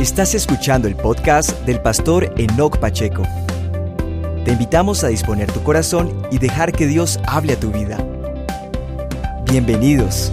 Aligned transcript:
Estás 0.00 0.36
escuchando 0.36 0.86
el 0.86 0.94
podcast 0.94 1.50
del 1.66 1.82
pastor 1.82 2.32
Enoch 2.36 2.78
Pacheco. 2.78 3.24
Te 4.44 4.52
invitamos 4.52 5.02
a 5.02 5.08
disponer 5.08 5.50
tu 5.50 5.60
corazón 5.64 6.22
y 6.30 6.38
dejar 6.38 6.70
que 6.70 6.86
Dios 6.86 7.18
hable 7.26 7.54
a 7.54 7.60
tu 7.60 7.72
vida. 7.72 7.98
Bienvenidos. 9.50 10.32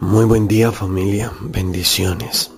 Muy 0.00 0.24
buen 0.24 0.48
día 0.48 0.72
familia, 0.72 1.30
bendiciones. 1.42 2.50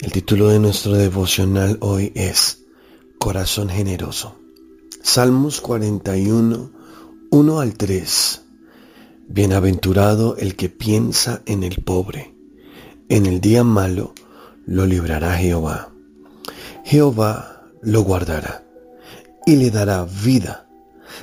El 0.00 0.12
título 0.12 0.48
de 0.48 0.60
nuestro 0.60 0.92
devocional 0.92 1.76
hoy 1.82 2.10
es 2.14 2.62
Corazón 3.18 3.68
Generoso. 3.68 4.34
Salmos 5.02 5.60
41, 5.60 6.70
1 7.30 7.60
al 7.60 7.74
3. 7.74 8.49
Bienaventurado 9.32 10.36
el 10.38 10.56
que 10.56 10.68
piensa 10.68 11.40
en 11.46 11.62
el 11.62 11.84
pobre. 11.84 12.34
En 13.08 13.26
el 13.26 13.40
día 13.40 13.62
malo 13.62 14.12
lo 14.66 14.86
librará 14.86 15.34
Jehová. 15.34 15.90
Jehová 16.84 17.62
lo 17.80 18.02
guardará 18.02 18.64
y 19.46 19.54
le 19.54 19.70
dará 19.70 20.04
vida. 20.04 20.66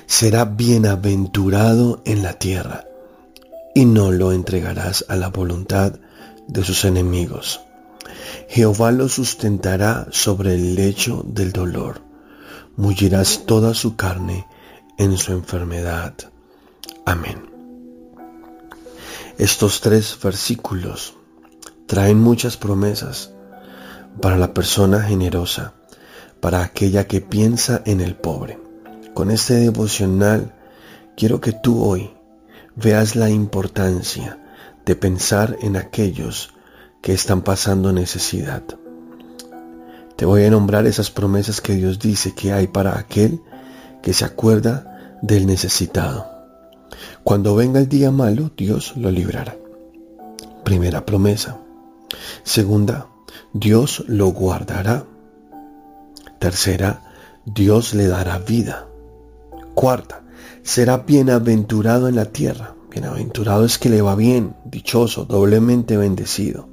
Será 0.05 0.45
bienaventurado 0.45 2.01
en 2.05 2.23
la 2.23 2.39
tierra 2.39 2.85
y 3.75 3.83
no 3.83 4.13
lo 4.13 4.31
entregarás 4.31 5.03
a 5.09 5.17
la 5.17 5.27
voluntad 5.27 5.99
de 6.47 6.63
sus 6.63 6.85
enemigos. 6.85 7.59
Jehová 8.47 8.93
lo 8.93 9.09
sustentará 9.09 10.07
sobre 10.11 10.55
el 10.55 10.75
lecho 10.75 11.25
del 11.27 11.51
dolor. 11.51 11.99
Mullirás 12.77 13.45
toda 13.45 13.73
su 13.73 13.97
carne 13.97 14.47
en 14.97 15.17
su 15.17 15.33
enfermedad. 15.33 16.13
Amén. 17.05 17.56
Estos 19.37 19.81
tres 19.81 20.17
versículos 20.23 21.13
traen 21.85 22.19
muchas 22.19 22.57
promesas 22.57 23.29
para 24.19 24.35
la 24.35 24.51
persona 24.51 25.03
generosa, 25.03 25.75
para 26.39 26.63
aquella 26.63 27.05
que 27.05 27.21
piensa 27.21 27.83
en 27.85 28.01
el 28.01 28.15
pobre. 28.15 28.59
Con 29.13 29.29
este 29.29 29.53
devocional 29.53 30.55
quiero 31.15 31.39
que 31.39 31.51
tú 31.51 31.83
hoy 31.83 32.15
veas 32.75 33.15
la 33.15 33.29
importancia 33.29 34.39
de 34.87 34.95
pensar 34.95 35.55
en 35.61 35.77
aquellos 35.77 36.55
que 37.03 37.13
están 37.13 37.43
pasando 37.43 37.93
necesidad. 37.93 38.63
Te 40.15 40.25
voy 40.25 40.45
a 40.45 40.49
nombrar 40.49 40.87
esas 40.87 41.11
promesas 41.11 41.61
que 41.61 41.75
Dios 41.75 41.99
dice 41.99 42.33
que 42.33 42.53
hay 42.53 42.65
para 42.65 42.97
aquel 42.97 43.39
que 44.01 44.13
se 44.13 44.25
acuerda 44.25 45.19
del 45.21 45.45
necesitado. 45.45 46.36
Cuando 47.27 47.57
venga 47.57 47.81
el 47.81 47.89
día 47.89 48.09
malo, 48.09 48.51
Dios 48.55 48.93
lo 48.95 49.11
librará. 49.11 49.57
Primera 50.63 51.05
promesa. 51.05 51.57
Segunda, 52.45 53.07
Dios 53.51 54.05
lo 54.07 54.27
guardará. 54.27 55.03
Tercera, 56.39 57.03
Dios 57.43 57.93
le 57.95 58.07
dará 58.07 58.37
vida. 58.37 58.87
Cuarta, 59.73 60.23
será 60.63 60.99
bienaventurado 60.99 62.07
en 62.07 62.15
la 62.15 62.27
tierra. 62.27 62.75
Bienaventurado 62.89 63.65
es 63.65 63.77
que 63.77 63.89
le 63.89 64.01
va 64.01 64.15
bien, 64.15 64.55
dichoso, 64.63 65.25
doblemente 65.25 65.97
bendecido. 65.97 66.69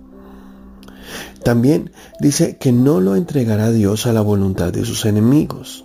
También 1.43 1.91
dice 2.21 2.59
que 2.59 2.71
no 2.71 3.01
lo 3.01 3.17
entregará 3.17 3.73
Dios 3.73 4.07
a 4.07 4.13
la 4.13 4.21
voluntad 4.21 4.73
de 4.73 4.85
sus 4.85 5.05
enemigos. 5.05 5.85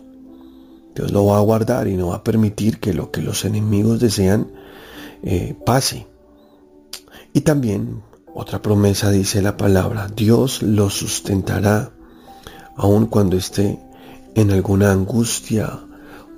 Dios 0.93 1.11
lo 1.11 1.25
va 1.25 1.37
a 1.37 1.41
guardar 1.41 1.87
y 1.87 1.97
no 1.97 2.09
va 2.09 2.17
a 2.17 2.23
permitir 2.23 2.79
que 2.79 2.93
lo 2.93 3.09
que 3.09 3.23
los 3.23 3.45
enemigos 3.45 3.99
desean 3.99 4.58
eh, 5.23 5.55
pase. 5.65 6.07
Y 7.33 7.41
también 7.41 8.01
otra 8.33 8.61
promesa 8.61 9.11
dice 9.11 9.41
la 9.41 9.57
palabra, 9.57 10.07
Dios 10.07 10.61
lo 10.61 10.89
sustentará 10.89 11.91
aun 12.75 13.07
cuando 13.07 13.35
esté 13.35 13.79
en 14.35 14.51
alguna 14.51 14.91
angustia, 14.91 15.79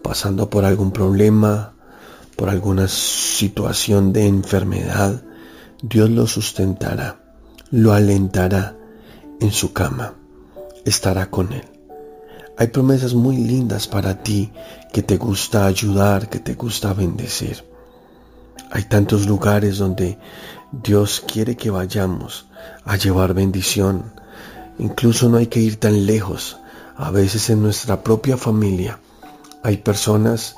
pasando 0.02 0.50
por 0.50 0.66
algún 0.66 0.92
problema, 0.92 1.74
por 2.36 2.50
alguna 2.50 2.88
situación 2.88 4.14
de 4.14 4.26
enfermedad. 4.26 5.22
Dios 5.84 6.10
lo 6.10 6.26
sustentará, 6.26 7.22
lo 7.70 7.94
alentará 7.94 8.76
en 9.40 9.52
su 9.52 9.74
cama, 9.74 10.16
estará 10.86 11.30
con 11.30 11.54
él. 11.54 11.66
Hay 12.58 12.68
promesas 12.68 13.14
muy 13.14 13.38
lindas 13.38 13.88
para 13.88 14.24
ti 14.24 14.52
que 14.92 15.04
te 15.04 15.18
gusta 15.18 15.66
ayudar, 15.66 16.30
que 16.30 16.40
te 16.40 16.56
gusta 16.56 16.94
bendecir. 16.94 17.71
Hay 18.70 18.84
tantos 18.84 19.26
lugares 19.26 19.78
donde 19.78 20.18
Dios 20.72 21.24
quiere 21.26 21.58
que 21.58 21.70
vayamos 21.70 22.46
a 22.86 22.96
llevar 22.96 23.34
bendición. 23.34 24.14
Incluso 24.80 25.30
no 25.30 25.38
hay 25.38 25.48
que 25.48 25.60
ir 25.60 25.78
tan 25.78 26.06
lejos. 26.06 26.58
A 26.96 27.12
veces 27.12 27.50
en 27.50 27.62
nuestra 27.62 28.04
propia 28.04 28.38
familia 28.38 29.00
hay 29.64 29.78
personas 29.78 30.56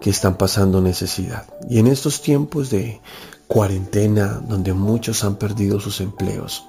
que 0.00 0.10
están 0.10 0.36
pasando 0.36 0.80
necesidad. 0.80 1.46
Y 1.68 1.78
en 1.78 1.86
estos 1.86 2.20
tiempos 2.22 2.70
de 2.70 3.00
cuarentena, 3.48 4.40
donde 4.46 4.72
muchos 4.72 5.24
han 5.24 5.36
perdido 5.36 5.80
sus 5.80 6.00
empleos, 6.00 6.64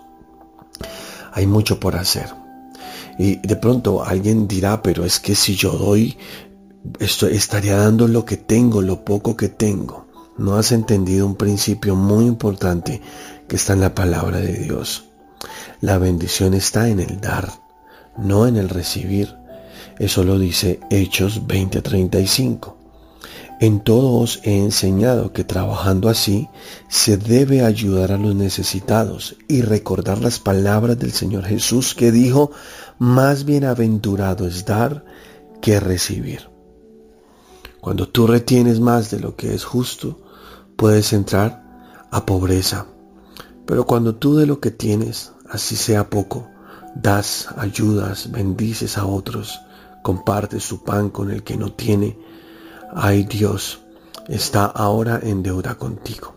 hay 1.33 1.45
mucho 1.45 1.79
por 1.79 1.95
hacer. 1.95 2.33
Y 3.19 3.35
de 3.35 3.55
pronto 3.55 4.03
alguien 4.03 4.47
dirá, 4.47 4.81
pero 4.81 5.03
es 5.03 5.19
que 5.19 5.35
si 5.35 5.55
yo 5.55 5.71
doy, 5.71 6.17
estaría 6.99 7.77
dando 7.77 8.07
lo 8.07 8.25
que 8.25 8.37
tengo, 8.37 8.81
lo 8.81 9.03
poco 9.03 9.35
que 9.35 9.49
tengo. 9.49 10.06
No 10.37 10.55
has 10.55 10.71
entendido 10.71 11.25
un 11.25 11.35
principio 11.35 11.95
muy 11.95 12.25
importante 12.25 13.01
que 13.47 13.55
está 13.55 13.73
en 13.73 13.81
la 13.81 13.95
palabra 13.95 14.39
de 14.39 14.53
Dios. 14.53 15.05
La 15.81 15.97
bendición 15.97 16.53
está 16.53 16.89
en 16.89 16.99
el 16.99 17.19
dar, 17.19 17.51
no 18.17 18.45
en 18.45 18.55
el 18.55 18.69
recibir. 18.69 19.35
Eso 19.97 20.23
lo 20.23 20.37
dice 20.37 20.79
Hechos 20.91 21.47
20:35. 21.47 22.75
En 23.59 23.79
todo 23.79 24.13
os 24.13 24.39
he 24.43 24.55
enseñado 24.55 25.33
que 25.33 25.43
trabajando 25.43 26.09
así 26.09 26.47
se 26.87 27.17
debe 27.17 27.63
ayudar 27.63 28.11
a 28.11 28.17
los 28.19 28.35
necesitados 28.35 29.35
y 29.47 29.63
recordar 29.63 30.21
las 30.21 30.37
palabras 30.37 30.99
del 30.99 31.11
Señor 31.11 31.45
Jesús 31.45 31.95
que 31.95 32.11
dijo, 32.11 32.51
más 32.99 33.45
bienaventurado 33.45 34.47
es 34.47 34.65
dar 34.65 35.03
que 35.59 35.79
recibir. 35.79 36.49
Cuando 37.81 38.07
tú 38.07 38.27
retienes 38.27 38.79
más 38.79 39.09
de 39.09 39.19
lo 39.19 39.35
que 39.35 39.55
es 39.55 39.63
justo, 39.63 40.19
puedes 40.77 41.11
entrar 41.11 41.63
a 42.11 42.25
pobreza. 42.25 42.85
Pero 43.65 43.85
cuando 43.85 44.15
tú 44.15 44.37
de 44.37 44.45
lo 44.45 44.61
que 44.61 44.71
tienes, 44.71 45.33
así 45.49 45.75
sea 45.75 46.09
poco, 46.09 46.47
das, 46.95 47.49
ayudas, 47.57 48.31
bendices 48.31 48.97
a 48.97 49.05
otros, 49.05 49.59
compartes 50.03 50.63
su 50.63 50.83
pan 50.83 51.09
con 51.09 51.31
el 51.31 51.43
que 51.43 51.57
no 51.57 51.73
tiene, 51.73 52.17
ay 52.93 53.23
Dios, 53.23 53.81
está 54.29 54.65
ahora 54.65 55.19
en 55.21 55.43
deuda 55.43 55.75
contigo. 55.75 56.35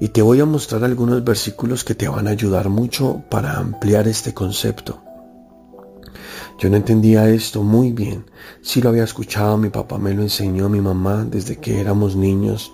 Y 0.00 0.08
te 0.08 0.22
voy 0.22 0.40
a 0.40 0.46
mostrar 0.46 0.82
algunos 0.82 1.22
versículos 1.22 1.84
que 1.84 1.94
te 1.94 2.08
van 2.08 2.26
a 2.26 2.30
ayudar 2.30 2.68
mucho 2.68 3.22
para 3.28 3.58
ampliar 3.58 4.08
este 4.08 4.32
concepto. 4.32 5.02
Yo 6.58 6.70
no 6.70 6.76
entendía 6.76 7.28
esto 7.28 7.62
muy 7.62 7.92
bien. 7.92 8.24
Si 8.62 8.80
lo 8.80 8.88
había 8.88 9.04
escuchado, 9.04 9.56
mi 9.58 9.70
papá 9.70 9.98
me 9.98 10.14
lo 10.14 10.22
enseñó, 10.22 10.68
mi 10.68 10.80
mamá, 10.80 11.24
desde 11.24 11.56
que 11.56 11.80
éramos 11.80 12.16
niños. 12.16 12.72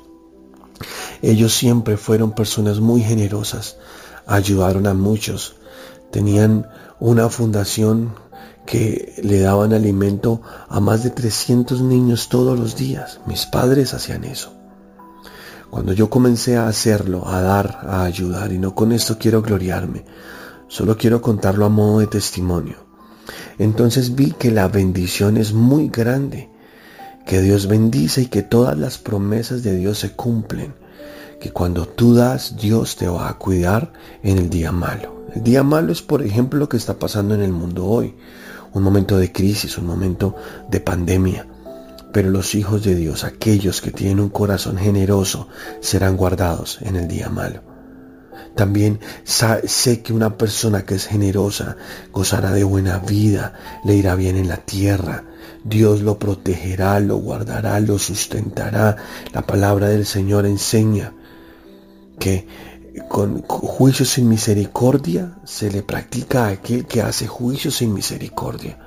Ellos 1.27 1.55
siempre 1.55 1.97
fueron 1.97 2.33
personas 2.33 2.81
muy 2.81 3.01
generosas, 3.01 3.79
ayudaron 4.27 4.87
a 4.87 4.93
muchos, 4.93 5.57
tenían 6.11 6.69
una 7.01 7.31
fundación 7.31 8.15
que 8.67 9.15
le 9.23 9.41
daban 9.41 9.73
alimento 9.73 10.43
a 10.69 10.81
más 10.81 11.03
de 11.03 11.09
300 11.09 11.81
niños 11.81 12.29
todos 12.29 12.61
los 12.61 12.77
días. 12.77 13.21
Mis 13.25 13.47
padres 13.47 13.95
hacían 13.95 14.25
eso. 14.25 14.53
Cuando 15.71 15.95
yo 15.95 16.11
comencé 16.11 16.59
a 16.59 16.69
hacerlo, 16.69 17.27
a 17.27 17.41
dar, 17.41 17.81
a 17.89 18.04
ayudar, 18.04 18.53
y 18.53 18.59
no 18.59 18.75
con 18.75 18.93
esto 18.93 19.16
quiero 19.19 19.41
gloriarme, 19.41 20.04
solo 20.69 20.98
quiero 20.98 21.22
contarlo 21.22 21.65
a 21.65 21.71
modo 21.71 22.01
de 22.01 22.07
testimonio. 22.07 22.77
Entonces 23.59 24.15
vi 24.15 24.33
que 24.33 24.51
la 24.51 24.69
bendición 24.69 25.39
es 25.39 25.54
muy 25.54 25.89
grande, 25.89 26.51
que 27.25 27.41
Dios 27.41 27.66
bendice 27.66 28.21
y 28.21 28.27
que 28.27 28.43
todas 28.43 28.77
las 28.77 28.98
promesas 28.98 29.63
de 29.63 29.75
Dios 29.75 30.01
se 30.01 30.13
cumplen, 30.13 30.84
que 31.45 31.53
cuando 31.53 31.87
tú 31.87 32.15
das, 32.15 32.57
Dios 32.57 32.97
te 32.97 33.07
va 33.07 33.29
a 33.29 33.37
cuidar 33.37 33.93
en 34.23 34.39
el 34.39 34.49
día 34.49 34.73
malo. 34.73 35.27
El 35.35 35.43
día 35.43 35.63
malo 35.63 35.93
es, 35.93 36.01
por 36.01 36.23
ejemplo, 36.23 36.59
lo 36.59 36.71
que 36.71 36.79
está 36.79 36.99
pasando 36.99 37.35
en 37.35 37.43
el 37.43 37.53
mundo 37.53 37.85
hoy 37.85 38.15
un 38.73 38.83
momento 38.83 39.19
de 39.19 39.31
crisis, 39.31 39.77
un 39.77 39.85
momento 39.85 40.35
de 40.71 40.81
pandemia. 40.81 41.47
Pero 42.15 42.31
los 42.31 42.55
hijos 42.55 42.83
de 42.83 42.95
Dios, 42.95 43.25
aquellos 43.25 43.83
que 43.83 43.91
tienen 43.91 44.21
un 44.21 44.31
corazón 44.31 44.79
generoso, 44.79 45.49
serán 45.81 46.17
guardados 46.17 46.79
en 46.81 46.97
el 46.97 47.09
día 47.09 47.29
malo. 47.29 47.61
También 48.55 49.01
sé 49.25 50.01
que 50.01 50.15
una 50.15 50.39
persona 50.39 50.87
que 50.87 50.95
es 50.95 51.07
generosa 51.07 51.77
gozará 52.11 52.53
de 52.53 52.65
buena 52.65 53.01
vida, 53.01 53.53
le 53.85 53.97
irá 53.97 54.15
bien 54.15 54.39
en 54.39 54.49
la 54.49 54.65
tierra. 54.65 55.25
Dios 55.63 56.01
lo 56.01 56.19
protegerá, 56.19 57.01
lo 57.01 57.17
guardará, 57.17 57.79
lo 57.81 57.99
sustentará. 57.99 58.97
La 59.35 59.43
palabra 59.43 59.89
del 59.89 60.07
Señor 60.07 60.47
enseña 60.47 61.13
que 62.19 62.47
con 63.09 63.43
juicio 63.43 64.07
sin 64.07 64.28
misericordia 64.28 65.37
se 65.45 65.71
le 65.71 65.83
practica 65.83 66.47
a 66.47 66.51
aquel 66.51 66.87
que 66.87 67.03
hace 67.03 67.27
juicio 67.27 67.71
sin 67.71 67.93
misericordia. 67.93 68.78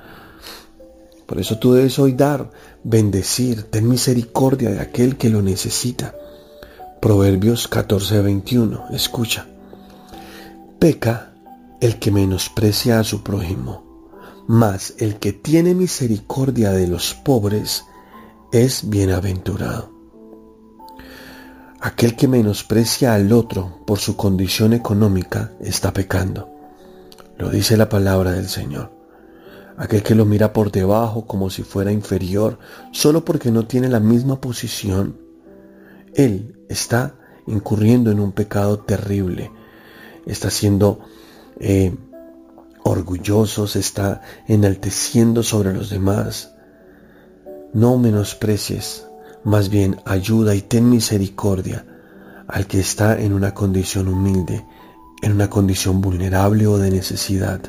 Por 1.26 1.38
eso 1.38 1.58
tú 1.58 1.74
debes 1.74 1.98
hoy 1.98 2.12
dar, 2.12 2.50
bendecir, 2.84 3.64
ten 3.64 3.86
misericordia 3.86 4.70
de 4.70 4.80
aquel 4.80 5.18
que 5.18 5.28
lo 5.28 5.42
necesita. 5.42 6.14
Proverbios 7.02 7.68
14:21, 7.68 8.86
escucha. 8.94 9.46
Peca 10.78 11.34
el 11.80 11.98
que 11.98 12.10
menosprecia 12.10 12.98
a 12.98 13.04
su 13.04 13.22
prójimo, 13.22 13.84
mas 14.46 14.94
el 14.98 15.16
que 15.16 15.34
tiene 15.34 15.74
misericordia 15.74 16.70
de 16.70 16.88
los 16.88 17.14
pobres 17.14 17.84
es 18.52 18.88
bienaventurado. 18.88 19.97
Aquel 21.80 22.16
que 22.16 22.26
menosprecia 22.26 23.14
al 23.14 23.32
otro 23.32 23.78
por 23.86 24.00
su 24.00 24.16
condición 24.16 24.72
económica 24.72 25.52
está 25.60 25.92
pecando. 25.92 26.50
Lo 27.38 27.50
dice 27.50 27.76
la 27.76 27.88
palabra 27.88 28.32
del 28.32 28.48
Señor. 28.48 28.90
Aquel 29.76 30.02
que 30.02 30.16
lo 30.16 30.24
mira 30.24 30.52
por 30.52 30.72
debajo 30.72 31.24
como 31.24 31.50
si 31.50 31.62
fuera 31.62 31.92
inferior 31.92 32.58
solo 32.90 33.24
porque 33.24 33.52
no 33.52 33.68
tiene 33.68 33.88
la 33.88 34.00
misma 34.00 34.40
posición, 34.40 35.18
él 36.14 36.58
está 36.68 37.14
incurriendo 37.46 38.10
en 38.10 38.18
un 38.18 38.32
pecado 38.32 38.80
terrible. 38.80 39.52
Está 40.26 40.50
siendo 40.50 40.98
eh, 41.60 41.96
orgulloso, 42.82 43.68
se 43.68 43.78
está 43.78 44.20
enalteciendo 44.48 45.44
sobre 45.44 45.72
los 45.72 45.90
demás. 45.90 46.54
No 47.72 47.98
menosprecies 47.98 49.07
más 49.44 49.68
bien 49.68 49.96
ayuda 50.04 50.54
y 50.54 50.62
ten 50.62 50.90
misericordia 50.90 51.84
al 52.48 52.66
que 52.66 52.80
está 52.80 53.20
en 53.20 53.32
una 53.32 53.52
condición 53.54 54.08
humilde, 54.08 54.64
en 55.22 55.32
una 55.32 55.50
condición 55.50 56.00
vulnerable 56.00 56.66
o 56.66 56.78
de 56.78 56.90
necesidad. 56.90 57.60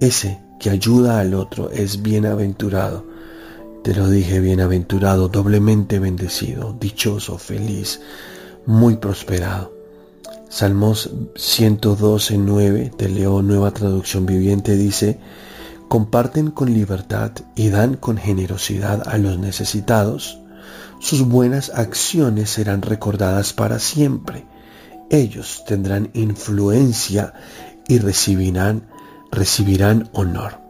Ese 0.00 0.40
que 0.58 0.70
ayuda 0.70 1.20
al 1.20 1.34
otro 1.34 1.70
es 1.70 2.02
bienaventurado. 2.02 3.06
Te 3.82 3.94
lo 3.94 4.08
dije, 4.08 4.40
bienaventurado, 4.40 5.28
doblemente 5.28 5.98
bendecido, 5.98 6.76
dichoso, 6.78 7.38
feliz, 7.38 8.00
muy 8.66 8.96
prosperado. 8.96 9.72
Salmos 10.48 11.10
112, 11.36 12.38
9, 12.38 12.92
te 12.96 13.08
leo 13.08 13.42
nueva 13.42 13.72
traducción 13.72 14.24
viviente, 14.26 14.76
dice, 14.76 15.18
comparten 15.88 16.50
con 16.50 16.72
libertad 16.72 17.32
y 17.54 17.68
dan 17.68 17.96
con 17.96 18.16
generosidad 18.16 19.06
a 19.06 19.18
los 19.18 19.38
necesitados 19.38 20.43
sus 21.04 21.20
buenas 21.28 21.70
acciones 21.74 22.48
serán 22.48 22.80
recordadas 22.80 23.52
para 23.52 23.78
siempre. 23.78 24.46
Ellos 25.10 25.62
tendrán 25.66 26.08
influencia 26.14 27.34
y 27.86 27.98
recibirán, 27.98 28.88
recibirán 29.30 30.08
honor. 30.14 30.62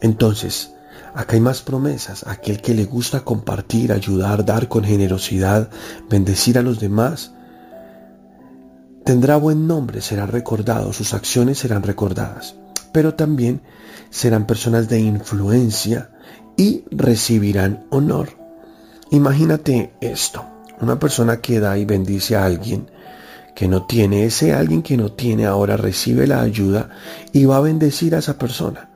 Entonces, 0.00 0.72
acá 1.14 1.34
hay 1.34 1.40
más 1.40 1.60
promesas. 1.60 2.26
Aquel 2.26 2.62
que 2.62 2.72
le 2.72 2.86
gusta 2.86 3.24
compartir, 3.24 3.92
ayudar, 3.92 4.46
dar 4.46 4.68
con 4.68 4.84
generosidad, 4.84 5.68
bendecir 6.08 6.56
a 6.56 6.62
los 6.62 6.80
demás, 6.80 7.32
tendrá 9.04 9.36
buen 9.36 9.66
nombre, 9.66 10.00
será 10.00 10.24
recordado, 10.24 10.94
sus 10.94 11.12
acciones 11.12 11.58
serán 11.58 11.82
recordadas. 11.82 12.54
Pero 12.90 13.16
también 13.16 13.60
serán 14.08 14.46
personas 14.46 14.88
de 14.88 15.00
influencia 15.00 16.08
y 16.56 16.84
recibirán 16.90 17.84
honor. 17.90 18.43
Imagínate 19.10 19.92
esto, 20.00 20.44
una 20.80 20.98
persona 20.98 21.40
que 21.40 21.60
da 21.60 21.76
y 21.78 21.84
bendice 21.84 22.36
a 22.36 22.44
alguien 22.44 22.90
que 23.54 23.68
no 23.68 23.84
tiene, 23.86 24.24
ese 24.24 24.52
alguien 24.52 24.82
que 24.82 24.96
no 24.96 25.12
tiene 25.12 25.46
ahora 25.46 25.76
recibe 25.76 26.26
la 26.26 26.42
ayuda 26.42 26.90
y 27.32 27.44
va 27.44 27.58
a 27.58 27.60
bendecir 27.60 28.14
a 28.14 28.18
esa 28.18 28.38
persona. 28.38 28.90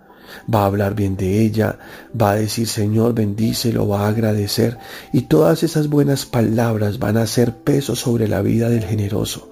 Va 0.52 0.62
a 0.62 0.66
hablar 0.66 0.94
bien 0.94 1.16
de 1.16 1.40
ella, 1.42 1.78
va 2.20 2.32
a 2.32 2.36
decir 2.36 2.66
Señor 2.66 3.14
bendícelo, 3.14 3.86
va 3.86 4.06
a 4.06 4.08
agradecer 4.08 4.78
y 5.12 5.22
todas 5.22 5.62
esas 5.62 5.88
buenas 5.88 6.26
palabras 6.26 6.98
van 6.98 7.16
a 7.16 7.22
hacer 7.22 7.54
peso 7.54 7.94
sobre 7.94 8.28
la 8.28 8.42
vida 8.42 8.68
del 8.68 8.84
generoso. 8.84 9.50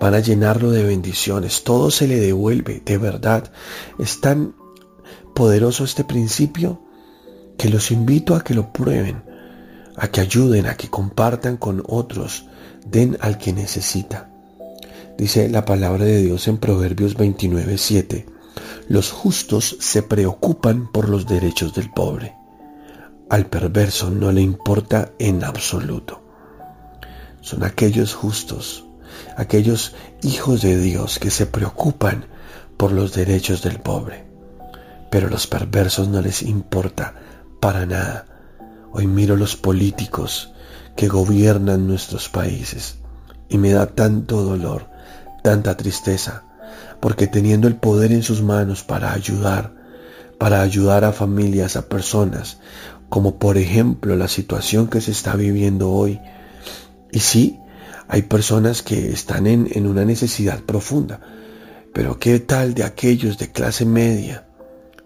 Van 0.00 0.14
a 0.14 0.20
llenarlo 0.20 0.70
de 0.72 0.82
bendiciones, 0.82 1.62
todo 1.62 1.90
se 1.92 2.08
le 2.08 2.18
devuelve, 2.18 2.82
de 2.84 2.98
verdad. 2.98 3.52
Es 3.98 4.20
tan 4.20 4.54
poderoso 5.34 5.84
este 5.84 6.02
principio 6.02 6.82
que 7.56 7.68
los 7.68 7.92
invito 7.92 8.34
a 8.34 8.42
que 8.42 8.54
lo 8.54 8.72
prueben 8.72 9.31
a 9.96 10.08
que 10.08 10.20
ayuden, 10.20 10.66
a 10.66 10.76
que 10.76 10.88
compartan 10.88 11.56
con 11.56 11.82
otros, 11.86 12.46
den 12.86 13.16
al 13.20 13.38
que 13.38 13.52
necesita. 13.52 14.28
Dice 15.18 15.48
la 15.48 15.64
palabra 15.64 16.04
de 16.04 16.22
Dios 16.22 16.48
en 16.48 16.58
Proverbios 16.58 17.14
29, 17.14 17.78
7. 17.78 18.26
Los 18.88 19.10
justos 19.10 19.76
se 19.80 20.02
preocupan 20.02 20.90
por 20.90 21.08
los 21.08 21.26
derechos 21.26 21.74
del 21.74 21.90
pobre. 21.90 22.34
Al 23.28 23.46
perverso 23.46 24.10
no 24.10 24.32
le 24.32 24.40
importa 24.40 25.12
en 25.18 25.44
absoluto. 25.44 26.22
Son 27.40 27.64
aquellos 27.64 28.14
justos, 28.14 28.86
aquellos 29.36 29.94
hijos 30.22 30.62
de 30.62 30.78
Dios 30.78 31.18
que 31.18 31.30
se 31.30 31.46
preocupan 31.46 32.26
por 32.76 32.92
los 32.92 33.14
derechos 33.14 33.62
del 33.62 33.78
pobre. 33.78 34.24
Pero 35.10 35.28
los 35.28 35.46
perversos 35.46 36.08
no 36.08 36.20
les 36.20 36.42
importa 36.42 37.14
para 37.60 37.86
nada 37.86 38.31
Hoy 38.94 39.06
miro 39.06 39.36
los 39.36 39.56
políticos 39.56 40.52
que 40.96 41.08
gobiernan 41.08 41.86
nuestros 41.86 42.28
países 42.28 42.96
y 43.48 43.56
me 43.56 43.70
da 43.70 43.86
tanto 43.86 44.42
dolor, 44.42 44.86
tanta 45.42 45.78
tristeza, 45.78 46.44
porque 47.00 47.26
teniendo 47.26 47.68
el 47.68 47.76
poder 47.76 48.12
en 48.12 48.22
sus 48.22 48.42
manos 48.42 48.82
para 48.82 49.14
ayudar, 49.14 49.72
para 50.38 50.60
ayudar 50.60 51.04
a 51.04 51.12
familias, 51.12 51.76
a 51.76 51.88
personas, 51.88 52.58
como 53.08 53.38
por 53.38 53.56
ejemplo 53.56 54.14
la 54.14 54.28
situación 54.28 54.88
que 54.88 55.00
se 55.00 55.12
está 55.12 55.36
viviendo 55.36 55.90
hoy. 55.90 56.20
Y 57.10 57.20
sí, 57.20 57.58
hay 58.08 58.22
personas 58.22 58.82
que 58.82 59.10
están 59.10 59.46
en, 59.46 59.68
en 59.72 59.86
una 59.86 60.04
necesidad 60.04 60.60
profunda, 60.60 61.20
pero 61.94 62.18
¿qué 62.18 62.40
tal 62.40 62.74
de 62.74 62.84
aquellos 62.84 63.38
de 63.38 63.52
clase 63.52 63.86
media? 63.86 64.46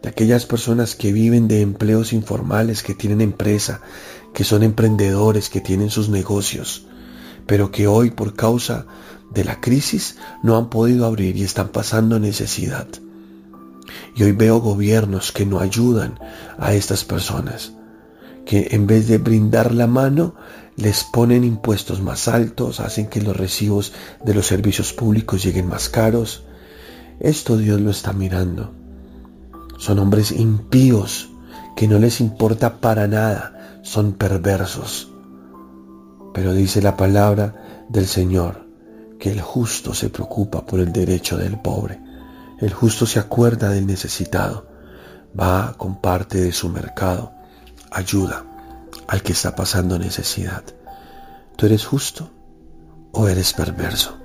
Aquellas 0.06 0.46
personas 0.46 0.94
que 0.94 1.12
viven 1.12 1.48
de 1.48 1.60
empleos 1.60 2.12
informales, 2.12 2.82
que 2.82 2.94
tienen 2.94 3.20
empresa, 3.20 3.80
que 4.32 4.44
son 4.44 4.62
emprendedores, 4.62 5.50
que 5.50 5.60
tienen 5.60 5.90
sus 5.90 6.08
negocios, 6.08 6.86
pero 7.46 7.70
que 7.70 7.86
hoy 7.86 8.10
por 8.10 8.34
causa 8.34 8.86
de 9.32 9.44
la 9.44 9.60
crisis 9.60 10.16
no 10.42 10.56
han 10.56 10.70
podido 10.70 11.06
abrir 11.06 11.36
y 11.36 11.42
están 11.42 11.68
pasando 11.68 12.18
necesidad. 12.18 12.86
Y 14.14 14.22
hoy 14.22 14.32
veo 14.32 14.60
gobiernos 14.60 15.32
que 15.32 15.46
no 15.46 15.60
ayudan 15.60 16.18
a 16.58 16.74
estas 16.74 17.04
personas, 17.04 17.72
que 18.44 18.68
en 18.70 18.86
vez 18.86 19.08
de 19.08 19.18
brindar 19.18 19.74
la 19.74 19.86
mano, 19.86 20.34
les 20.76 21.04
ponen 21.04 21.42
impuestos 21.42 22.00
más 22.00 22.28
altos, 22.28 22.80
hacen 22.80 23.06
que 23.08 23.22
los 23.22 23.36
recibos 23.36 23.92
de 24.24 24.34
los 24.34 24.46
servicios 24.46 24.92
públicos 24.92 25.42
lleguen 25.42 25.68
más 25.68 25.88
caros. 25.88 26.44
Esto 27.18 27.56
Dios 27.56 27.80
lo 27.80 27.90
está 27.90 28.12
mirando. 28.12 28.85
Son 29.78 29.98
hombres 29.98 30.32
impíos 30.32 31.30
que 31.76 31.86
no 31.86 31.98
les 31.98 32.20
importa 32.20 32.80
para 32.80 33.06
nada, 33.06 33.80
son 33.82 34.14
perversos. 34.14 35.12
Pero 36.32 36.52
dice 36.52 36.82
la 36.82 36.96
palabra 36.96 37.86
del 37.88 38.06
Señor 38.06 38.66
que 39.18 39.30
el 39.30 39.40
justo 39.40 39.94
se 39.94 40.10
preocupa 40.10 40.64
por 40.64 40.80
el 40.80 40.92
derecho 40.92 41.36
del 41.36 41.58
pobre. 41.58 42.00
El 42.58 42.72
justo 42.72 43.06
se 43.06 43.18
acuerda 43.18 43.68
del 43.68 43.86
necesitado, 43.86 44.66
va 45.38 45.74
con 45.76 46.00
parte 46.00 46.40
de 46.40 46.52
su 46.52 46.68
mercado, 46.68 47.32
ayuda 47.90 48.44
al 49.08 49.22
que 49.22 49.32
está 49.32 49.54
pasando 49.54 49.98
necesidad. 49.98 50.64
¿Tú 51.56 51.66
eres 51.66 51.84
justo 51.84 52.30
o 53.12 53.28
eres 53.28 53.52
perverso? 53.52 54.16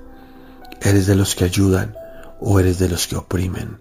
¿Eres 0.81 1.07
de 1.07 1.15
los 1.15 1.35
que 1.35 1.45
ayudan 1.45 1.95
o 2.39 2.59
eres 2.59 2.79
de 2.79 2.89
los 2.89 3.07
que 3.07 3.17
oprimen? 3.17 3.79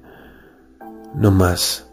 No 1.14 1.30
más, 1.30 1.86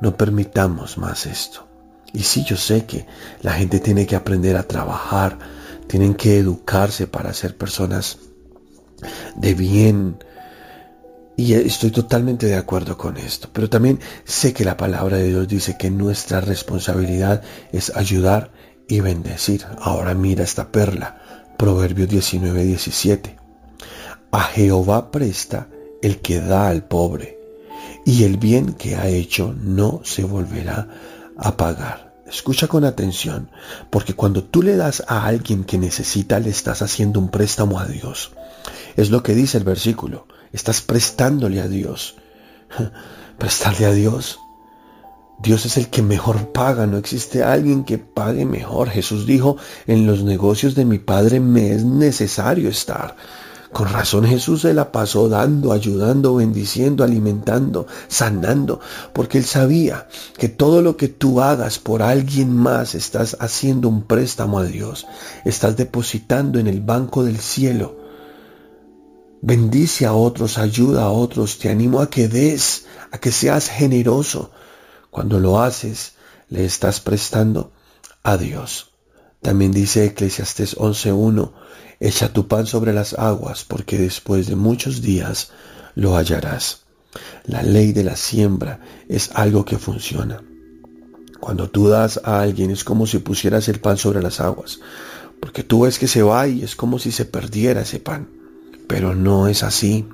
no 0.00 0.16
permitamos 0.16 0.98
más 0.98 1.26
esto. 1.26 1.66
Y 2.12 2.22
sí, 2.22 2.44
yo 2.44 2.56
sé 2.56 2.86
que 2.86 3.06
la 3.42 3.52
gente 3.52 3.78
tiene 3.78 4.06
que 4.06 4.16
aprender 4.16 4.56
a 4.56 4.62
trabajar, 4.62 5.38
tienen 5.86 6.14
que 6.14 6.38
educarse 6.38 7.06
para 7.06 7.32
ser 7.32 7.56
personas 7.56 8.18
de 9.36 9.54
bien. 9.54 10.18
Y 11.36 11.52
estoy 11.52 11.90
totalmente 11.90 12.46
de 12.46 12.56
acuerdo 12.56 12.96
con 12.96 13.18
esto. 13.18 13.48
Pero 13.52 13.68
también 13.68 14.00
sé 14.24 14.54
que 14.54 14.64
la 14.64 14.76
palabra 14.76 15.18
de 15.18 15.28
Dios 15.28 15.46
dice 15.46 15.76
que 15.76 15.90
nuestra 15.90 16.40
responsabilidad 16.40 17.42
es 17.72 17.94
ayudar 17.94 18.50
y 18.88 19.00
bendecir. 19.00 19.66
Ahora 19.80 20.14
mira 20.14 20.44
esta 20.44 20.72
perla. 20.72 21.20
Proverbios 21.58 22.08
19, 22.08 22.64
17. 22.64 23.36
A 24.32 24.40
Jehová 24.40 25.10
presta 25.10 25.68
el 26.02 26.20
que 26.20 26.40
da 26.40 26.68
al 26.68 26.84
pobre 26.84 27.35
y 28.06 28.22
el 28.22 28.36
bien 28.36 28.74
que 28.74 28.94
ha 28.94 29.08
hecho 29.08 29.52
no 29.60 30.00
se 30.04 30.22
volverá 30.22 30.88
a 31.36 31.56
pagar. 31.56 32.14
Escucha 32.24 32.68
con 32.68 32.84
atención, 32.84 33.50
porque 33.90 34.14
cuando 34.14 34.44
tú 34.44 34.62
le 34.62 34.76
das 34.76 35.02
a 35.08 35.26
alguien 35.26 35.64
que 35.64 35.76
necesita, 35.76 36.38
le 36.38 36.50
estás 36.50 36.82
haciendo 36.82 37.18
un 37.18 37.30
préstamo 37.30 37.80
a 37.80 37.86
Dios. 37.86 38.30
Es 38.96 39.10
lo 39.10 39.24
que 39.24 39.34
dice 39.34 39.58
el 39.58 39.64
versículo. 39.64 40.28
Estás 40.52 40.82
prestándole 40.82 41.60
a 41.60 41.66
Dios. 41.66 42.14
Prestarle 43.38 43.86
a 43.86 43.92
Dios. 43.92 44.38
Dios 45.40 45.66
es 45.66 45.76
el 45.76 45.88
que 45.88 46.02
mejor 46.02 46.52
paga, 46.52 46.86
no 46.86 46.98
existe 46.98 47.42
alguien 47.42 47.84
que 47.84 47.98
pague 47.98 48.44
mejor. 48.44 48.88
Jesús 48.88 49.26
dijo, 49.26 49.56
en 49.88 50.06
los 50.06 50.22
negocios 50.22 50.76
de 50.76 50.84
mi 50.84 50.98
Padre 50.98 51.40
me 51.40 51.72
es 51.72 51.84
necesario 51.84 52.68
estar. 52.68 53.16
Con 53.72 53.88
razón 53.88 54.24
Jesús 54.24 54.62
se 54.62 54.74
la 54.74 54.92
pasó 54.92 55.28
dando, 55.28 55.72
ayudando, 55.72 56.36
bendiciendo, 56.36 57.02
alimentando, 57.04 57.86
sanando, 58.08 58.80
porque 59.12 59.38
él 59.38 59.44
sabía 59.44 60.08
que 60.38 60.48
todo 60.48 60.82
lo 60.82 60.96
que 60.96 61.08
tú 61.08 61.40
hagas 61.40 61.78
por 61.78 62.02
alguien 62.02 62.54
más 62.54 62.94
estás 62.94 63.36
haciendo 63.40 63.88
un 63.88 64.02
préstamo 64.02 64.58
a 64.58 64.64
Dios, 64.64 65.06
estás 65.44 65.76
depositando 65.76 66.58
en 66.58 66.68
el 66.68 66.80
banco 66.80 67.24
del 67.24 67.38
cielo. 67.38 67.96
Bendice 69.42 70.06
a 70.06 70.14
otros, 70.14 70.58
ayuda 70.58 71.04
a 71.04 71.10
otros, 71.10 71.58
te 71.58 71.68
animo 71.68 72.00
a 72.00 72.08
que 72.08 72.28
des, 72.28 72.86
a 73.10 73.18
que 73.18 73.32
seas 73.32 73.68
generoso. 73.68 74.50
Cuando 75.10 75.40
lo 75.40 75.60
haces, 75.60 76.12
le 76.48 76.64
estás 76.64 77.00
prestando 77.00 77.72
a 78.22 78.36
Dios. 78.36 78.92
También 79.42 79.72
dice 79.72 80.04
Eclesiastes 80.06 80.76
11.1, 80.76 81.52
Echa 81.98 82.30
tu 82.30 82.46
pan 82.46 82.66
sobre 82.66 82.92
las 82.92 83.14
aguas, 83.14 83.64
porque 83.64 83.96
después 83.96 84.48
de 84.48 84.56
muchos 84.56 85.00
días 85.00 85.50
lo 85.94 86.16
hallarás. 86.16 86.82
La 87.44 87.62
ley 87.62 87.92
de 87.92 88.04
la 88.04 88.16
siembra 88.16 88.80
es 89.08 89.30
algo 89.34 89.64
que 89.64 89.78
funciona. 89.78 90.42
Cuando 91.40 91.70
tú 91.70 91.88
das 91.88 92.20
a 92.22 92.40
alguien 92.40 92.70
es 92.70 92.84
como 92.84 93.06
si 93.06 93.18
pusieras 93.18 93.68
el 93.68 93.80
pan 93.80 93.96
sobre 93.96 94.20
las 94.20 94.40
aguas, 94.40 94.80
porque 95.40 95.62
tú 95.62 95.82
ves 95.82 95.98
que 95.98 96.06
se 96.06 96.22
va 96.22 96.46
y 96.46 96.62
es 96.62 96.76
como 96.76 96.98
si 96.98 97.12
se 97.12 97.24
perdiera 97.24 97.80
ese 97.80 97.98
pan. 97.98 98.28
Pero 98.86 99.14
no 99.14 99.48
es 99.48 99.62
así. 99.62 100.06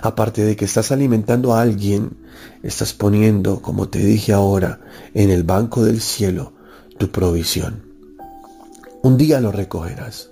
Aparte 0.00 0.44
de 0.44 0.54
que 0.54 0.64
estás 0.64 0.92
alimentando 0.92 1.54
a 1.54 1.62
alguien, 1.62 2.16
estás 2.62 2.92
poniendo, 2.92 3.62
como 3.62 3.88
te 3.88 3.98
dije 3.98 4.32
ahora, 4.32 4.80
en 5.12 5.30
el 5.30 5.42
banco 5.42 5.84
del 5.84 6.00
cielo 6.00 6.52
tu 6.98 7.10
provisión. 7.10 7.82
Un 9.02 9.16
día 9.16 9.40
lo 9.40 9.50
recogerás 9.50 10.31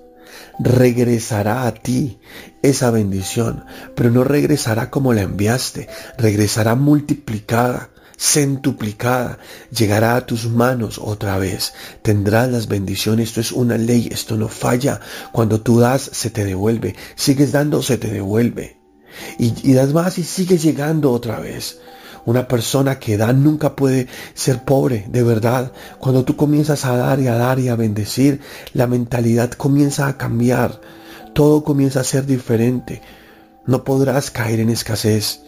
regresará 0.58 1.66
a 1.66 1.74
ti 1.74 2.18
esa 2.62 2.90
bendición, 2.90 3.64
pero 3.94 4.10
no 4.10 4.24
regresará 4.24 4.90
como 4.90 5.12
la 5.12 5.22
enviaste, 5.22 5.88
regresará 6.18 6.74
multiplicada, 6.74 7.90
centuplicada, 8.18 9.38
llegará 9.70 10.16
a 10.16 10.26
tus 10.26 10.46
manos 10.46 10.98
otra 10.98 11.38
vez, 11.38 11.72
tendrás 12.02 12.50
las 12.50 12.68
bendiciones, 12.68 13.28
esto 13.28 13.40
es 13.40 13.52
una 13.52 13.78
ley, 13.78 14.08
esto 14.12 14.36
no 14.36 14.48
falla, 14.48 15.00
cuando 15.32 15.62
tú 15.62 15.80
das 15.80 16.02
se 16.12 16.30
te 16.30 16.44
devuelve, 16.44 16.94
sigues 17.14 17.52
dando 17.52 17.82
se 17.82 17.96
te 17.96 18.08
devuelve, 18.08 18.78
y, 19.38 19.54
y 19.70 19.72
das 19.72 19.92
más 19.94 20.18
y 20.18 20.24
sigues 20.24 20.62
llegando 20.62 21.12
otra 21.12 21.40
vez. 21.40 21.78
Una 22.26 22.48
persona 22.48 22.98
que 22.98 23.16
da 23.16 23.32
nunca 23.32 23.74
puede 23.76 24.06
ser 24.34 24.64
pobre, 24.64 25.06
de 25.10 25.22
verdad. 25.22 25.72
Cuando 25.98 26.24
tú 26.24 26.36
comienzas 26.36 26.84
a 26.84 26.96
dar 26.96 27.20
y 27.20 27.28
a 27.28 27.34
dar 27.34 27.58
y 27.58 27.68
a 27.68 27.76
bendecir, 27.76 28.40
la 28.74 28.86
mentalidad 28.86 29.52
comienza 29.52 30.06
a 30.06 30.16
cambiar. 30.16 30.80
Todo 31.32 31.64
comienza 31.64 32.00
a 32.00 32.04
ser 32.04 32.26
diferente. 32.26 33.00
No 33.66 33.84
podrás 33.84 34.30
caer 34.30 34.60
en 34.60 34.70
escasez. 34.70 35.42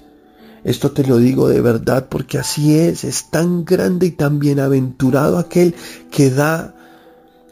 Esto 0.65 0.93
te 0.93 1.05
lo 1.05 1.19
digo 1.19 1.49
de 1.49 1.61
verdad 1.61 2.07
porque 2.09 2.39
así 2.39 2.79
es. 2.79 3.05
Es 3.05 3.31
tan 3.31 3.65
grande 3.65 4.07
y 4.07 4.11
tan 4.13 4.39
bienaventurado 4.39 5.39
aquel 5.39 5.75
que 6.11 6.31
da. 6.31 6.75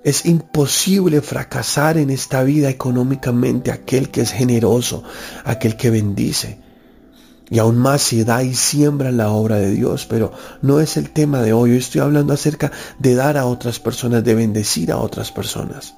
Es 0.02 0.24
imposible 0.24 1.20
fracasar 1.20 1.98
en 1.98 2.08
esta 2.08 2.42
vida 2.42 2.70
económicamente 2.70 3.70
aquel 3.70 4.08
que 4.08 4.22
es 4.22 4.32
generoso, 4.32 5.02
aquel 5.44 5.76
que 5.76 5.90
bendice 5.90 6.69
y 7.50 7.58
aún 7.58 7.76
más 7.76 8.00
si 8.00 8.22
da 8.22 8.44
y 8.44 8.54
siembra 8.54 9.10
la 9.10 9.30
obra 9.30 9.56
de 9.56 9.72
Dios, 9.72 10.06
pero 10.06 10.32
no 10.62 10.80
es 10.80 10.96
el 10.96 11.10
tema 11.10 11.42
de 11.42 11.52
hoy. 11.52 11.76
estoy 11.76 12.00
hablando 12.00 12.32
acerca 12.32 12.70
de 13.00 13.16
dar 13.16 13.36
a 13.36 13.46
otras 13.46 13.80
personas, 13.80 14.22
de 14.22 14.36
bendecir 14.36 14.92
a 14.92 14.98
otras 14.98 15.32
personas. 15.32 15.96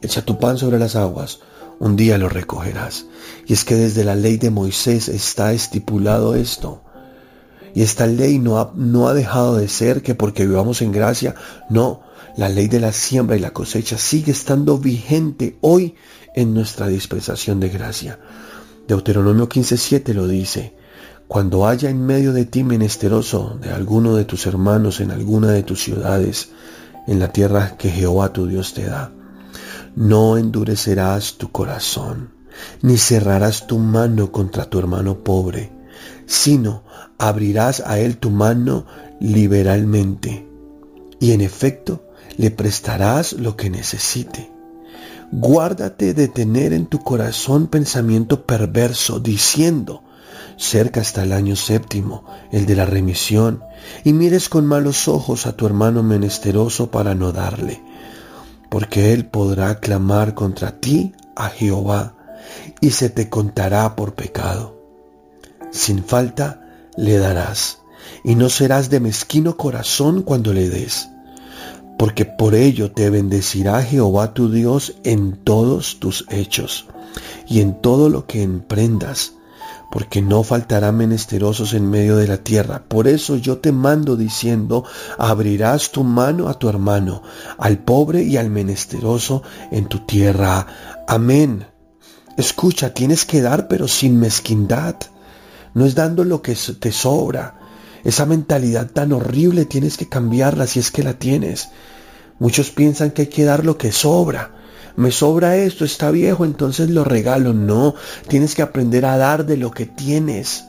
Echa 0.00 0.22
tu 0.22 0.38
pan 0.38 0.56
sobre 0.56 0.78
las 0.78 0.96
aguas, 0.96 1.40
un 1.78 1.94
día 1.94 2.16
lo 2.16 2.30
recogerás. 2.30 3.04
Y 3.46 3.52
es 3.52 3.66
que 3.66 3.74
desde 3.74 4.02
la 4.02 4.14
ley 4.14 4.38
de 4.38 4.50
Moisés 4.50 5.08
está 5.08 5.52
estipulado 5.52 6.34
esto. 6.34 6.80
Y 7.74 7.82
esta 7.82 8.06
ley 8.06 8.38
no 8.38 8.58
ha, 8.58 8.72
no 8.74 9.08
ha 9.08 9.14
dejado 9.14 9.56
de 9.56 9.68
ser 9.68 10.02
que 10.02 10.14
porque 10.14 10.46
vivamos 10.46 10.80
en 10.80 10.92
gracia, 10.92 11.34
no, 11.68 12.00
la 12.36 12.48
ley 12.48 12.68
de 12.68 12.80
la 12.80 12.92
siembra 12.92 13.36
y 13.36 13.40
la 13.40 13.52
cosecha 13.52 13.98
sigue 13.98 14.32
estando 14.32 14.78
vigente 14.78 15.58
hoy 15.60 15.96
en 16.34 16.54
nuestra 16.54 16.86
dispensación 16.86 17.60
de 17.60 17.68
gracia. 17.68 18.18
Deuteronomio 18.86 19.48
15:7 19.48 20.12
lo 20.12 20.28
dice, 20.28 20.76
cuando 21.26 21.66
haya 21.66 21.88
en 21.88 22.04
medio 22.04 22.34
de 22.34 22.44
ti 22.44 22.64
menesteroso 22.64 23.58
de 23.60 23.70
alguno 23.70 24.14
de 24.14 24.26
tus 24.26 24.46
hermanos 24.46 25.00
en 25.00 25.10
alguna 25.10 25.52
de 25.52 25.62
tus 25.62 25.82
ciudades, 25.82 26.50
en 27.06 27.18
la 27.18 27.32
tierra 27.32 27.78
que 27.78 27.88
Jehová 27.88 28.32
tu 28.34 28.46
Dios 28.46 28.74
te 28.74 28.84
da, 28.84 29.10
no 29.96 30.36
endurecerás 30.36 31.38
tu 31.38 31.50
corazón, 31.50 32.34
ni 32.82 32.98
cerrarás 32.98 33.66
tu 33.66 33.78
mano 33.78 34.30
contra 34.30 34.66
tu 34.66 34.78
hermano 34.78 35.24
pobre, 35.24 35.72
sino 36.26 36.82
abrirás 37.16 37.80
a 37.86 37.98
él 37.98 38.18
tu 38.18 38.30
mano 38.30 38.84
liberalmente, 39.18 40.46
y 41.20 41.32
en 41.32 41.40
efecto 41.40 42.04
le 42.36 42.50
prestarás 42.50 43.32
lo 43.32 43.56
que 43.56 43.70
necesite. 43.70 44.53
Guárdate 45.36 46.14
de 46.14 46.28
tener 46.28 46.72
en 46.72 46.86
tu 46.86 47.00
corazón 47.00 47.66
pensamiento 47.66 48.46
perverso, 48.46 49.18
diciendo, 49.18 50.04
cerca 50.56 51.00
está 51.00 51.24
el 51.24 51.32
año 51.32 51.56
séptimo, 51.56 52.24
el 52.52 52.66
de 52.66 52.76
la 52.76 52.86
remisión, 52.86 53.64
y 54.04 54.12
mires 54.12 54.48
con 54.48 54.64
malos 54.64 55.08
ojos 55.08 55.46
a 55.46 55.56
tu 55.56 55.66
hermano 55.66 56.04
menesteroso 56.04 56.92
para 56.92 57.16
no 57.16 57.32
darle, 57.32 57.82
porque 58.70 59.12
él 59.12 59.26
podrá 59.26 59.80
clamar 59.80 60.34
contra 60.34 60.78
ti 60.78 61.14
a 61.34 61.48
Jehová, 61.48 62.14
y 62.80 62.92
se 62.92 63.10
te 63.10 63.28
contará 63.28 63.96
por 63.96 64.14
pecado. 64.14 64.78
Sin 65.72 66.04
falta 66.04 66.62
le 66.96 67.18
darás, 67.18 67.80
y 68.22 68.36
no 68.36 68.48
serás 68.48 68.88
de 68.88 69.00
mezquino 69.00 69.56
corazón 69.56 70.22
cuando 70.22 70.52
le 70.52 70.68
des 70.68 71.08
porque 71.98 72.24
por 72.24 72.54
ello 72.54 72.90
te 72.90 73.10
bendecirá 73.10 73.82
Jehová 73.82 74.34
tu 74.34 74.50
Dios 74.50 74.94
en 75.04 75.36
todos 75.36 76.00
tus 76.00 76.26
hechos 76.30 76.86
y 77.48 77.60
en 77.60 77.80
todo 77.80 78.08
lo 78.08 78.26
que 78.26 78.42
emprendas, 78.42 79.34
porque 79.90 80.20
no 80.22 80.42
faltará 80.42 80.90
menesterosos 80.92 81.72
en 81.74 81.88
medio 81.88 82.16
de 82.16 82.26
la 82.26 82.38
tierra. 82.38 82.84
Por 82.88 83.06
eso 83.06 83.36
yo 83.36 83.58
te 83.58 83.70
mando 83.70 84.16
diciendo, 84.16 84.84
abrirás 85.18 85.92
tu 85.92 86.02
mano 86.02 86.48
a 86.48 86.58
tu 86.58 86.68
hermano, 86.68 87.22
al 87.58 87.78
pobre 87.78 88.22
y 88.22 88.36
al 88.36 88.50
menesteroso 88.50 89.42
en 89.70 89.86
tu 89.86 90.00
tierra. 90.00 90.66
Amén. 91.06 91.66
Escucha, 92.36 92.92
tienes 92.92 93.24
que 93.24 93.40
dar 93.40 93.68
pero 93.68 93.86
sin 93.86 94.18
mezquindad. 94.18 94.96
No 95.74 95.86
es 95.86 95.94
dando 95.94 96.24
lo 96.24 96.42
que 96.42 96.54
te 96.54 96.92
sobra, 96.92 97.58
esa 98.04 98.26
mentalidad 98.26 98.90
tan 98.90 99.12
horrible 99.12 99.64
tienes 99.64 99.96
que 99.96 100.08
cambiarla 100.08 100.66
si 100.66 100.78
es 100.78 100.90
que 100.90 101.02
la 101.02 101.14
tienes. 101.14 101.70
Muchos 102.38 102.70
piensan 102.70 103.10
que 103.10 103.22
hay 103.22 103.28
que 103.28 103.44
dar 103.44 103.64
lo 103.64 103.78
que 103.78 103.92
sobra. 103.92 104.54
Me 104.96 105.10
sobra 105.10 105.56
esto, 105.56 105.84
está 105.84 106.10
viejo, 106.10 106.44
entonces 106.44 106.90
lo 106.90 107.02
regalo. 107.04 107.54
No, 107.54 107.94
tienes 108.28 108.54
que 108.54 108.62
aprender 108.62 109.06
a 109.06 109.16
dar 109.16 109.46
de 109.46 109.56
lo 109.56 109.70
que 109.70 109.86
tienes. 109.86 110.64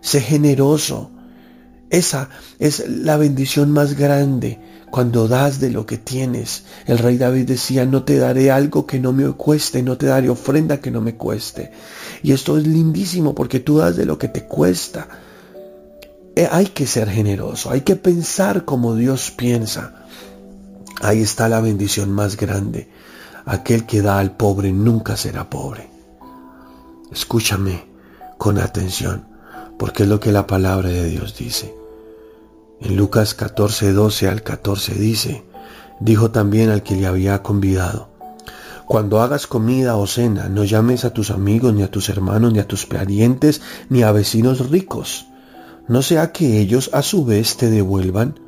Sé 0.00 0.20
generoso. 0.20 1.10
Esa 1.90 2.30
es 2.58 2.88
la 2.88 3.16
bendición 3.16 3.70
más 3.70 3.96
grande 3.96 4.58
cuando 4.90 5.28
das 5.28 5.60
de 5.60 5.70
lo 5.70 5.86
que 5.86 5.98
tienes. 5.98 6.64
El 6.86 6.98
rey 6.98 7.18
David 7.18 7.46
decía, 7.46 7.84
no 7.84 8.04
te 8.04 8.16
daré 8.16 8.50
algo 8.50 8.86
que 8.86 8.98
no 8.98 9.12
me 9.12 9.30
cueste, 9.32 9.82
no 9.82 9.96
te 9.96 10.06
daré 10.06 10.30
ofrenda 10.30 10.80
que 10.80 10.90
no 10.90 11.00
me 11.00 11.16
cueste. 11.16 11.72
Y 12.22 12.32
esto 12.32 12.56
es 12.56 12.66
lindísimo 12.66 13.34
porque 13.34 13.60
tú 13.60 13.78
das 13.78 13.96
de 13.96 14.06
lo 14.06 14.18
que 14.18 14.28
te 14.28 14.44
cuesta. 14.44 15.08
Eh, 16.36 16.48
hay 16.50 16.66
que 16.66 16.86
ser 16.86 17.08
generoso, 17.08 17.70
hay 17.70 17.82
que 17.82 17.94
pensar 17.94 18.64
como 18.64 18.96
Dios 18.96 19.30
piensa. 19.30 19.94
Ahí 21.00 21.22
está 21.22 21.48
la 21.48 21.60
bendición 21.60 22.10
más 22.10 22.36
grande. 22.36 22.88
Aquel 23.44 23.86
que 23.86 24.02
da 24.02 24.18
al 24.18 24.32
pobre 24.32 24.72
nunca 24.72 25.16
será 25.16 25.48
pobre. 25.48 25.88
Escúchame 27.12 27.86
con 28.36 28.58
atención, 28.58 29.26
porque 29.78 30.02
es 30.02 30.08
lo 30.08 30.18
que 30.18 30.32
la 30.32 30.46
palabra 30.46 30.88
de 30.88 31.08
Dios 31.08 31.36
dice. 31.38 31.72
En 32.80 32.96
Lucas 32.96 33.34
14, 33.34 33.92
12 33.92 34.28
al 34.28 34.42
14 34.42 34.94
dice, 34.94 35.44
dijo 36.00 36.32
también 36.32 36.70
al 36.70 36.82
que 36.82 36.96
le 36.96 37.06
había 37.06 37.42
convidado, 37.42 38.08
cuando 38.86 39.22
hagas 39.22 39.46
comida 39.46 39.96
o 39.96 40.06
cena, 40.06 40.48
no 40.48 40.64
llames 40.64 41.04
a 41.04 41.10
tus 41.10 41.30
amigos, 41.30 41.72
ni 41.74 41.84
a 41.84 41.90
tus 41.90 42.08
hermanos, 42.08 42.52
ni 42.52 42.58
a 42.58 42.66
tus 42.66 42.86
parientes, 42.86 43.62
ni 43.88 44.02
a 44.02 44.10
vecinos 44.10 44.68
ricos 44.70 45.26
no 45.88 46.02
sea 46.02 46.32
que 46.32 46.58
ellos 46.60 46.90
a 46.92 47.02
su 47.02 47.24
vez 47.24 47.56
te 47.56 47.70
devuelvan, 47.70 48.40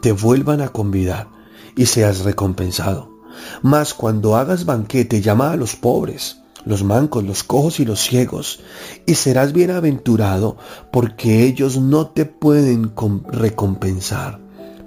te 0.00 0.12
vuelvan 0.12 0.60
a 0.60 0.68
convidar 0.68 1.28
y 1.76 1.86
seas 1.86 2.20
recompensado. 2.20 3.18
Mas 3.62 3.94
cuando 3.94 4.36
hagas 4.36 4.64
banquete, 4.64 5.20
llama 5.20 5.52
a 5.52 5.56
los 5.56 5.76
pobres, 5.76 6.38
los 6.64 6.82
mancos, 6.82 7.24
los 7.24 7.44
cojos 7.44 7.80
y 7.80 7.84
los 7.84 8.00
ciegos, 8.00 8.60
y 9.06 9.14
serás 9.14 9.52
bienaventurado 9.52 10.56
porque 10.92 11.44
ellos 11.44 11.78
no 11.78 12.08
te 12.08 12.26
pueden 12.26 12.92
recompensar, 13.30 14.40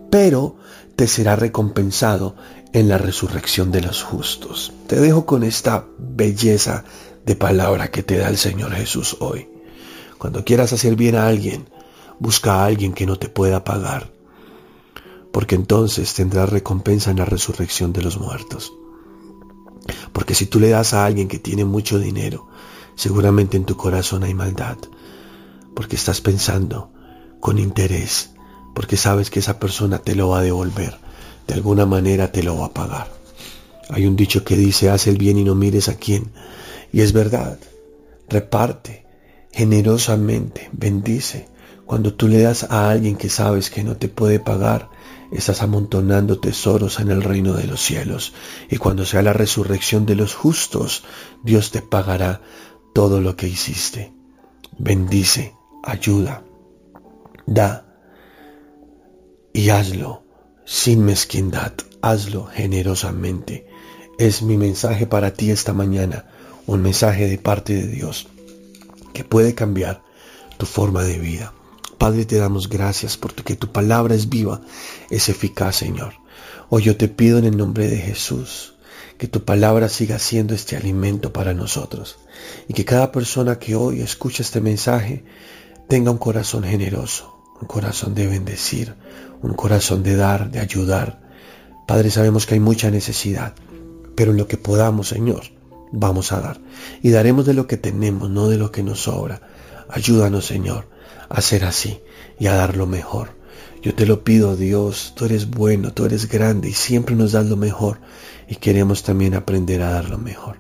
pero 0.10 0.58
te 0.96 1.08
será 1.08 1.36
recompensado 1.36 2.36
en 2.74 2.90
la 2.90 2.98
resurrección 2.98 3.72
de 3.72 3.82
los 3.82 4.04
justos. 4.04 4.74
Te 4.88 5.00
dejo 5.00 5.26
con 5.26 5.44
esta 5.44 5.86
belleza 5.98 6.84
de 7.26 7.36
palabra 7.36 7.90
que 7.90 8.04
te 8.04 8.18
da 8.18 8.30
el 8.30 8.38
Señor 8.38 8.74
Jesús 8.74 9.18
hoy. 9.20 9.48
Cuando 10.18 10.46
quieras 10.46 10.74
hacer 10.74 10.96
bien 10.96 11.16
a 11.16 11.28
alguien, 11.28 11.66
busca 12.22 12.54
a 12.54 12.66
alguien 12.66 12.94
que 12.94 13.08
no 13.08 13.18
te 13.18 13.30
pueda 13.30 13.64
pagar, 13.64 14.14
porque 15.34 15.56
entonces 15.56 16.14
tendrás 16.14 16.50
recompensa 16.50 17.10
en 17.10 17.18
la 17.18 17.26
resurrección 17.26 17.94
de 17.94 18.04
los 18.04 18.20
muertos. 18.20 18.72
Porque 20.14 20.36
si 20.36 20.46
tú 20.46 20.60
le 20.60 20.70
das 20.70 20.94
a 20.94 21.04
alguien 21.04 21.28
que 21.28 21.40
tiene 21.40 21.66
mucho 21.66 21.98
dinero, 21.98 22.48
seguramente 22.94 23.58
en 23.58 23.66
tu 23.66 23.76
corazón 23.76 24.24
hay 24.24 24.36
maldad, 24.36 24.78
porque 25.76 25.96
estás 25.96 26.22
pensando 26.22 26.92
con 27.40 27.58
interés, 27.58 28.30
porque 28.76 28.98
sabes 28.98 29.32
que 29.32 29.40
esa 29.40 29.58
persona 29.58 29.98
te 29.98 30.14
lo 30.14 30.30
va 30.30 30.40
a 30.40 30.44
devolver, 30.44 31.00
de 31.48 31.56
alguna 31.56 31.88
manera 31.88 32.32
te 32.32 32.44
lo 32.44 32.56
va 32.56 32.68
a 32.68 32.74
pagar. 32.74 33.12
Hay 33.90 34.06
un 34.06 34.16
dicho 34.16 34.44
que 34.44 34.56
dice, 34.56 34.92
haz 34.92 35.08
el 35.08 35.18
bien 35.18 35.40
y 35.40 35.44
no 35.44 35.56
mires 35.56 35.90
a 35.90 35.96
quién, 35.96 36.32
y 36.94 37.02
es 37.02 37.14
verdad, 37.14 37.58
reparte 38.30 39.08
generosamente, 39.52 40.70
bendice. 40.72 41.51
Cuando 41.92 42.14
tú 42.14 42.30
le 42.30 42.42
das 42.42 42.64
a 42.72 42.90
alguien 42.90 43.18
que 43.18 43.28
sabes 43.28 43.70
que 43.70 43.84
no 43.84 43.98
te 43.98 44.08
puede 44.08 44.40
pagar, 44.40 44.90
estás 45.30 45.62
amontonando 45.62 46.40
tesoros 46.40 47.02
en 47.02 47.12
el 47.12 47.22
reino 47.22 47.52
de 47.52 47.68
los 47.68 47.82
cielos. 47.82 48.32
Y 48.70 48.78
cuando 48.78 49.06
sea 49.06 49.22
la 49.22 49.34
resurrección 49.34 50.06
de 50.06 50.16
los 50.16 50.34
justos, 50.34 51.04
Dios 51.44 51.72
te 51.72 51.82
pagará 51.82 52.40
todo 52.94 53.20
lo 53.20 53.36
que 53.36 53.50
hiciste. 53.50 54.14
Bendice, 54.78 55.54
ayuda, 55.84 56.46
da 57.46 57.86
y 59.52 59.68
hazlo 59.68 60.24
sin 60.64 61.04
mezquindad, 61.04 61.74
hazlo 62.02 62.46
generosamente. 62.46 63.68
Es 64.18 64.44
mi 64.44 64.56
mensaje 64.56 65.08
para 65.08 65.34
ti 65.34 65.52
esta 65.52 65.74
mañana, 65.74 66.24
un 66.68 66.84
mensaje 66.84 67.28
de 67.28 67.38
parte 67.38 67.74
de 67.74 67.88
Dios 67.88 68.30
que 69.14 69.26
puede 69.26 69.56
cambiar 69.56 70.04
tu 70.58 70.66
forma 70.66 71.04
de 71.04 71.20
vida. 71.20 71.54
Padre, 72.02 72.26
te 72.26 72.38
damos 72.38 72.68
gracias 72.68 73.16
porque 73.16 73.56
tu 73.56 73.72
palabra 73.72 74.16
es 74.16 74.28
viva, 74.28 74.62
es 75.12 75.30
eficaz, 75.30 75.76
Señor. 75.76 76.14
Hoy 76.70 76.82
yo 76.82 76.98
te 76.98 77.08
pido 77.08 77.38
en 77.38 77.46
el 77.46 77.56
nombre 77.56 77.88
de 77.88 77.98
Jesús 77.98 78.74
que 79.20 79.28
tu 79.28 79.46
palabra 79.46 79.88
siga 79.88 80.18
siendo 80.18 80.56
este 80.56 80.76
alimento 80.76 81.32
para 81.32 81.54
nosotros 81.54 82.18
y 82.68 82.74
que 82.74 82.86
cada 82.86 83.12
persona 83.12 83.60
que 83.60 83.76
hoy 83.76 84.02
escucha 84.02 84.42
este 84.42 84.62
mensaje 84.62 85.26
tenga 85.88 86.10
un 86.10 86.18
corazón 86.18 86.64
generoso, 86.64 87.38
un 87.62 87.68
corazón 87.68 88.16
de 88.16 88.26
bendecir, 88.26 88.96
un 89.44 89.54
corazón 89.54 90.02
de 90.02 90.16
dar, 90.16 90.50
de 90.50 90.60
ayudar. 90.60 91.22
Padre, 91.88 92.10
sabemos 92.10 92.48
que 92.48 92.56
hay 92.56 92.60
mucha 92.60 92.90
necesidad, 92.90 93.54
pero 94.16 94.32
en 94.32 94.38
lo 94.38 94.48
que 94.48 94.58
podamos, 94.58 95.10
Señor, 95.10 95.44
vamos 95.92 96.32
a 96.32 96.42
dar. 96.42 96.60
Y 97.04 97.12
daremos 97.12 97.46
de 97.46 97.54
lo 97.54 97.68
que 97.68 97.78
tenemos, 97.78 98.28
no 98.32 98.50
de 98.50 98.58
lo 98.58 98.72
que 98.72 98.82
nos 98.82 99.02
sobra. 99.02 99.40
Ayúdanos, 99.88 100.48
Señor, 100.48 100.88
a 101.32 101.42
ser 101.42 101.66
así 101.66 102.00
y 102.40 102.48
a 102.48 102.54
dar 102.54 102.76
lo 102.76 102.88
mejor. 102.88 103.36
Yo 103.82 103.96
te 103.96 104.06
lo 104.06 104.24
pido, 104.24 104.56
Dios, 104.56 105.14
tú 105.16 105.26
eres 105.26 105.50
bueno, 105.50 105.92
tú 105.92 106.06
eres 106.06 106.28
grande 106.28 106.70
y 106.70 106.74
siempre 106.74 107.16
nos 107.16 107.32
das 107.32 107.48
lo 107.48 107.58
mejor 107.58 108.00
y 108.48 108.56
queremos 108.56 109.04
también 109.04 109.34
aprender 109.34 109.82
a 109.82 109.92
dar 109.92 110.10
lo 110.10 110.18
mejor. 110.18 110.58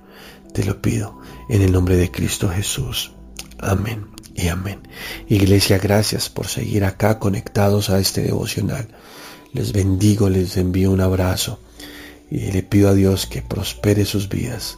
Te 0.53 0.63
lo 0.63 0.81
pido 0.81 1.19
en 1.49 1.61
el 1.61 1.71
nombre 1.71 1.95
de 1.97 2.09
Cristo 2.09 2.49
Jesús. 2.49 3.11
Amén 3.59 4.07
y 4.35 4.47
amén. 4.47 4.79
Iglesia, 5.27 5.77
gracias 5.77 6.29
por 6.29 6.47
seguir 6.47 6.83
acá 6.83 7.19
conectados 7.19 7.89
a 7.89 7.99
este 7.99 8.23
devocional. 8.23 8.87
Les 9.53 9.71
bendigo, 9.71 10.29
les 10.29 10.57
envío 10.57 10.91
un 10.91 11.01
abrazo 11.01 11.59
y 12.29 12.51
le 12.51 12.63
pido 12.63 12.89
a 12.89 12.93
Dios 12.93 13.27
que 13.27 13.41
prospere 13.41 14.05
sus 14.05 14.29
vidas. 14.29 14.77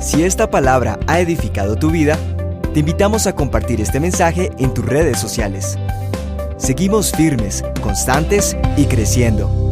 Si 0.00 0.22
esta 0.22 0.50
palabra 0.50 1.00
ha 1.06 1.20
edificado 1.20 1.76
tu 1.76 1.90
vida, 1.90 2.18
te 2.74 2.80
invitamos 2.80 3.28
a 3.28 3.36
compartir 3.36 3.80
este 3.80 4.00
mensaje 4.00 4.50
en 4.58 4.74
tus 4.74 4.84
redes 4.84 5.20
sociales. 5.20 5.78
Seguimos 6.56 7.12
firmes, 7.12 7.64
constantes 7.80 8.56
y 8.76 8.86
creciendo. 8.86 9.63